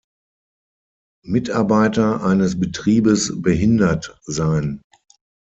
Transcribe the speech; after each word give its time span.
Mitarbeiter 1.27 2.23
eines 2.23 2.59
Betriebes 2.59 3.39
behindert 3.39 4.17
sein. 4.23 4.81